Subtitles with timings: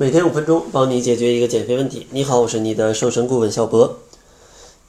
[0.00, 2.06] 每天五分钟，帮你解决一个减肥问题。
[2.12, 3.98] 你好，我是你的瘦身顾问小博。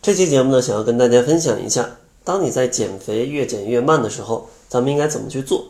[0.03, 5.65] 这期节目呢，想要跟大家分享一下，当你在减肥越减越慢的时候，咱们应该怎么去做？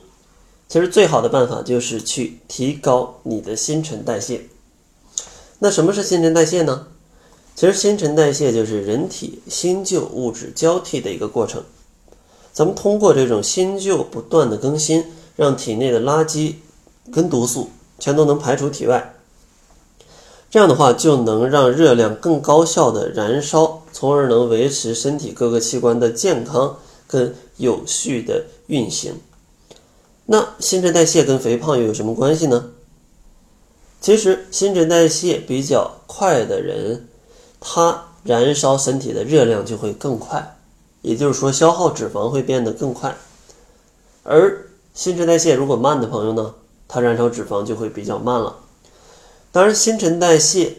[0.68, 4.42] 其实最好的办法就是去提高你的新陈代谢。
[5.60, 6.88] 那什么是新陈代谢呢？
[7.56, 11.64] 其实新陈代谢就是人体新旧物质交替的一个过程。
[12.52, 15.06] 咱们通过这种新旧不断的更新，
[15.38, 16.56] 让体内的垃圾
[17.10, 17.70] 跟毒素
[18.00, 19.14] 全都能排出体外。
[20.50, 29.14] 这样的话，就能让热量更高效的燃烧，从而能维持身体各个器官的健康跟有序的运行。
[30.26, 32.72] 那新陈代谢跟肥胖又有什么关系呢？
[34.02, 37.08] 其实新陈代谢比较快的人。
[37.62, 40.58] 他燃烧身体的热量就会更快，
[41.02, 43.18] 也就是说消耗脂肪会变得更快。
[44.24, 46.54] 而新陈代谢如果慢的朋友呢，
[46.88, 48.56] 它燃烧脂肪就会比较慢了。
[49.52, 50.78] 当然，新陈代谢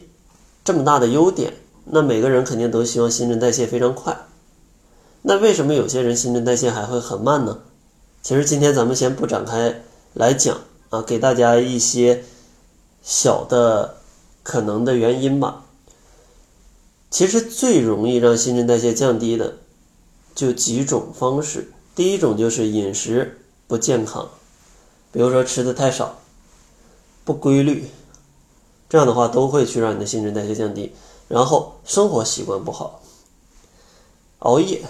[0.65, 1.55] 这么大的优点，
[1.87, 4.17] 那每个人肯定都希望新陈代谢非常快。
[5.23, 7.61] 那为什么有些人新陈代谢还会很慢呢？
[8.23, 9.83] 其实今天咱们先不展开
[10.15, 12.25] 来讲啊，给大家一些
[13.03, 13.97] 小的
[14.43, 15.65] 可能的原因吧。
[17.11, 19.57] 其实最容易让新陈代谢降低的，
[20.35, 21.73] 就几种方式。
[21.97, 24.29] 第一种就是饮食不健康，
[25.11, 26.21] 比如说吃的太少、
[27.25, 27.91] 不规律，
[28.91, 30.93] 这样的话都会去让你的新陈代谢降低。
[31.29, 33.01] 然后生活习惯不好，
[34.41, 34.83] 熬夜，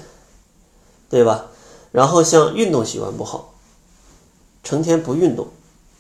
[1.09, 1.47] 对吧？
[1.93, 3.55] 然后像运动习惯不好，
[4.65, 5.47] 成天不运动，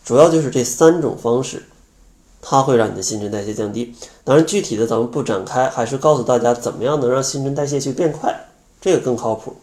[0.04, 1.66] 主要就是这三种方式。
[2.42, 8.48] 它会让你的新陈代谢降低，当然具体的咱们不展开，还是告诉大家怎么样能让新陈代谢去变快，
[8.80, 9.56] 这个更靠谱。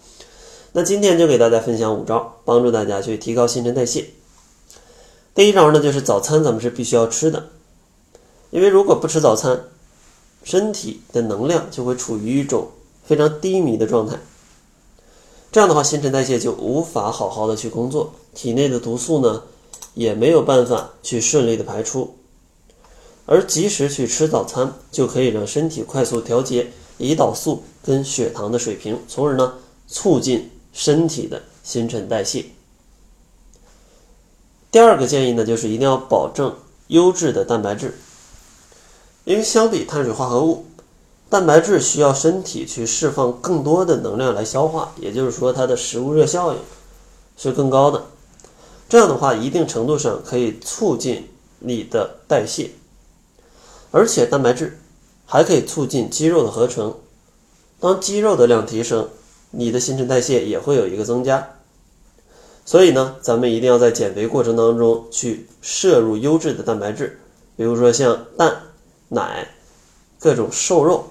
[0.73, 4.11] 那今天就给大家分享五招，帮助大家去提高新陈代谢。
[5.33, 7.47] 第一招呢，就是早餐咱们是必须要吃的，
[8.49, 9.65] 因为如果不吃早餐，
[10.43, 12.69] 身体的能量就会处于一种
[13.03, 14.17] 非常低迷的状态，
[15.51, 19.43] 这样的话新陈代谢就无法好好的去工作，体内的毒素呢
[19.93, 22.15] 也没有办法去顺利的排出。
[23.25, 32.45] 而及时去吃早餐，就可以让身体快速调节胰岛素跟血糖的水平，从而呢促进身体的新陈代谢。
[34.71, 36.55] 第二个建议呢，就是一定要保证
[36.87, 37.97] 优质的蛋白质，
[39.27, 40.63] 因为相比碳水化合物，
[41.29, 46.59] 蛋白质需要身体去释放更多的能量来消化，也就是说它的食物热效应
[47.35, 48.05] 是更高的。
[48.87, 51.27] 这样的话，一定程度上可以促进
[51.59, 52.71] 你的代谢。
[53.91, 54.79] 而且蛋白质
[55.25, 56.95] 还可以促进肌肉的合成，
[57.81, 59.09] 当肌肉的量提升，
[59.51, 61.49] 你的新陈代谢也会有一个增加。
[62.63, 67.19] 所以呢，咱们一定要在减肥过程当中去摄入优质的蛋白质，
[67.57, 68.61] 比如说像蛋、
[69.09, 69.47] 奶、
[70.19, 71.05] 各种瘦肉，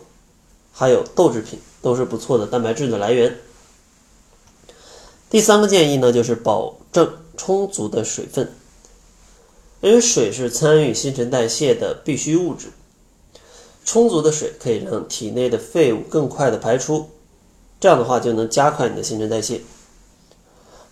[0.73, 3.39] 还有豆制品，都是不错的蛋白质的来源。
[5.29, 8.53] 第三个建议呢，就是保证充足的水分。
[9.81, 12.69] 因为水是参与新陈代谢的必需物质，
[13.85, 17.11] 充足的水可以让体内的废物更快的排出，
[17.79, 19.61] 这样的话就能加快你的新陈代谢。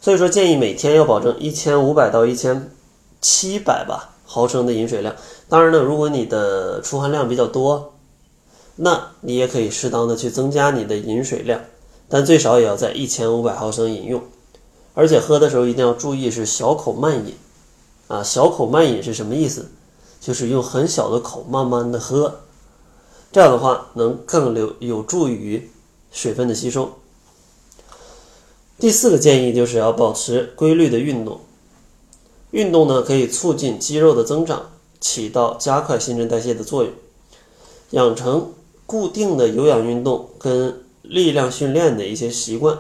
[0.01, 2.71] 所以说，建议每天要保证一千五百到一千
[3.23, 5.15] 七百吧毫升的饮水量。
[5.49, 7.95] 当然呢，如果你的出汗量比较多，
[8.75, 11.61] 那你也可以适当的去增加你的饮水量，
[12.09, 14.21] 但最少也要在一千五百毫升饮用。
[14.95, 17.37] 而且喝的时候一定要注意是小口慢饮。
[18.09, 19.71] 啊，小口慢饮是什么意思？
[20.21, 22.41] 就是用很小的口慢慢的喝，
[23.31, 25.71] 这样的话能更有有助于
[26.11, 26.91] 水分的吸收。
[28.79, 31.41] 第四个建议就是要保持规律的运动，
[32.55, 34.71] 运动呢可以促进肌肉的增长，
[35.01, 36.93] 起到加快新陈代谢的作用。
[37.91, 38.53] 养成
[38.87, 42.79] 固定的有氧运动跟力量训练的一些习惯，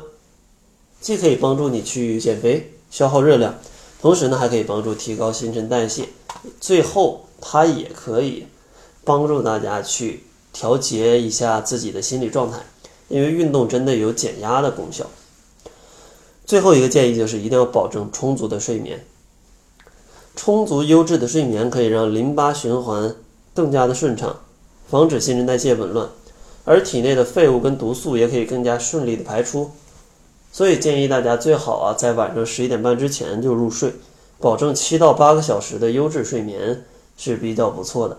[1.00, 3.58] 既可以帮助你去减肥、消耗热量。
[4.00, 6.08] 同时呢，还可以帮助提高新陈代谢，
[6.60, 8.46] 最后它也可以
[9.02, 10.22] 帮助大家去
[10.52, 12.60] 调节一下自己的心理状态，
[13.08, 15.04] 因为运动真的有减压的功效。
[16.46, 19.04] 最后一个建议就是一定要保证充足的睡眠，
[20.36, 23.14] 充足优质的睡眠可以让淋巴循环
[23.54, 24.36] 更加的顺畅，
[24.88, 26.08] 防止新陈代谢紊乱，
[26.64, 29.70] 而体内的废物跟毒素也可以更加顺利的排出。
[30.52, 33.92] 所以建议大家最好啊，在晚上十一点半之前就入睡，
[34.38, 36.84] 保证七到八个小时的优质睡眠
[37.16, 38.18] 是比较不错的。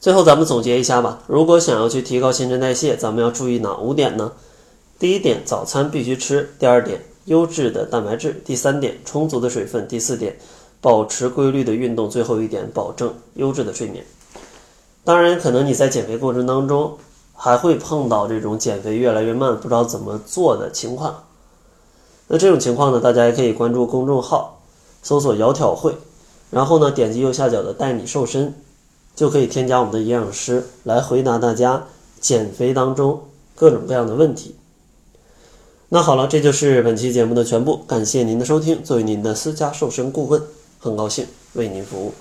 [0.00, 4.32] 最后咱们总结一下吧，如果想要去提高新陈代谢，咱们要注意哪五点呢？
[4.98, 10.36] 第一点，早餐必须吃；第二点，优质的蛋白质；第三点，充足的水分；第四点，
[10.84, 14.04] 保持规律的运动，最后一点，保证优质的睡眠。
[15.02, 16.98] 当然，可能你在减肥过程当中
[17.32, 21.24] 还会碰到这种减肥越来越慢，不知道怎么做的情况。
[22.28, 24.60] 那这种情况呢，大家也可以关注公众号，
[25.02, 25.96] 搜索“窈窕会”，
[26.52, 28.54] 然后呢，点击右下角的“带你瘦身”，
[29.16, 31.86] 就可以添加我们的营养师来回答大家
[32.20, 33.22] 减肥当中
[33.54, 34.54] 各种各样的问题。
[35.88, 38.84] 那好了，这就是本期节目的全部，感谢您的收听。
[38.84, 40.42] 作为您的私家瘦身顾问。
[40.84, 42.12] 很高兴为您服务。